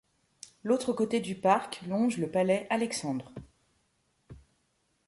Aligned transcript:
L'autre 0.63 0.93
côté 0.93 1.19
du 1.19 1.35
parc 1.35 1.83
longe 1.85 2.17
le 2.17 2.27
palais 2.27 2.65
Alexandre. 2.71 3.31